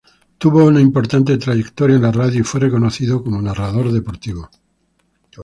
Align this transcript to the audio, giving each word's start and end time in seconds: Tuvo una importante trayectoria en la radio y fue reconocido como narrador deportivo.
Tuvo 0.39 0.63
una 0.65 0.79
importante 0.81 1.37
trayectoria 1.37 1.97
en 1.97 2.01
la 2.01 2.11
radio 2.11 2.39
y 2.41 2.43
fue 2.43 2.59
reconocido 2.59 3.23
como 3.23 3.39
narrador 3.39 3.91
deportivo. 3.91 4.49